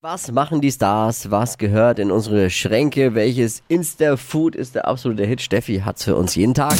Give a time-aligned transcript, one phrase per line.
[0.00, 1.32] Was machen die Stars?
[1.32, 3.16] Was gehört in unsere Schränke?
[3.16, 5.40] Welches Insta-Food ist der absolute Hit?
[5.40, 6.74] Steffi hat's für uns jeden Tag.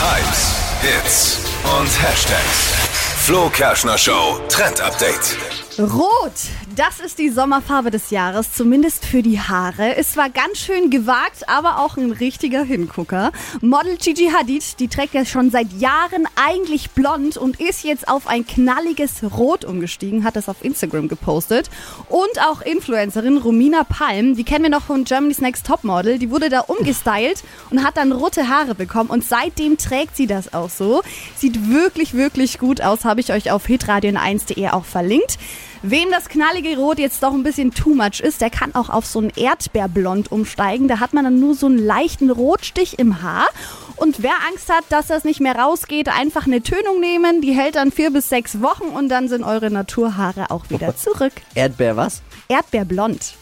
[0.00, 2.87] Hypes, Hits und Hashtags.
[3.28, 5.36] Flo Kerschner Show Trend Update.
[5.78, 6.32] Rot,
[6.74, 9.94] das ist die Sommerfarbe des Jahres, zumindest für die Haare.
[9.96, 13.30] Es war ganz schön gewagt, aber auch ein richtiger Hingucker.
[13.60, 18.26] Model Gigi Hadid, die trägt ja schon seit Jahren eigentlich blond und ist jetzt auf
[18.26, 21.70] ein knalliges Rot umgestiegen, hat das auf Instagram gepostet.
[22.08, 26.48] Und auch Influencerin Romina Palm, die kennen wir noch von Germany's Next Topmodel, die wurde
[26.48, 31.02] da umgestylt und hat dann rote Haare bekommen und seitdem trägt sie das auch so.
[31.36, 35.38] Sieht wirklich, wirklich gut aus, habe ich euch auf hitradion1.de auch verlinkt.
[35.82, 39.06] Wem das knallige Rot jetzt doch ein bisschen too much ist, der kann auch auf
[39.06, 40.86] so ein Erdbeerblond umsteigen.
[40.86, 43.48] Da hat man dann nur so einen leichten Rotstich im Haar.
[43.96, 47.40] Und wer Angst hat, dass das nicht mehr rausgeht, einfach eine Tönung nehmen.
[47.40, 51.32] Die hält dann vier bis sechs Wochen und dann sind eure Naturhaare auch wieder zurück.
[51.56, 52.22] Erdbeer was?
[52.48, 53.34] Erdbeerblond.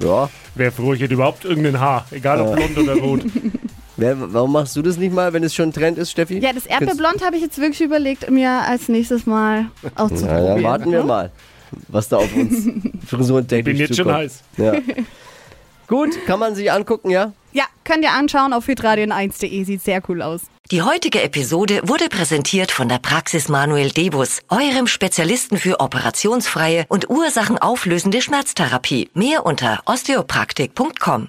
[0.00, 0.30] Ja.
[0.54, 3.20] Wer froh, ich hätte überhaupt irgendein Haar, egal ob blond oder rot.
[3.96, 6.38] Wer, warum machst du das nicht mal, wenn es schon Trend ist, Steffi?
[6.38, 10.46] Ja, das Erdbeerblond habe ich jetzt wirklich überlegt, mir als nächstes Mal Na, auszuprobieren.
[10.46, 11.30] dann warten wir mal,
[11.88, 12.68] was da auf uns
[13.06, 14.16] frisurentechnisch Bin jetzt schon zukommt.
[14.18, 14.42] heiß.
[14.58, 14.74] Ja.
[15.88, 17.32] Gut, kann man sich angucken, ja?
[17.52, 20.42] Ja, könnt ihr anschauen auf hitradion1.de, sieht sehr cool aus.
[20.72, 27.08] Die heutige Episode wurde präsentiert von der Praxis Manuel Debus, eurem Spezialisten für operationsfreie und
[27.08, 29.08] ursachenauflösende Schmerztherapie.
[29.14, 31.28] Mehr unter osteopraktik.com.